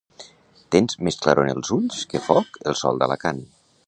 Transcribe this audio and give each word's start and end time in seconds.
Tens 0.75 0.95
més 1.07 1.19
claror 1.25 1.49
en 1.51 1.61
els 1.61 1.71
ulls, 1.75 1.99
que 2.15 2.21
foc 2.31 2.57
el 2.73 2.79
sol 2.81 3.03
d'Alacant. 3.03 3.45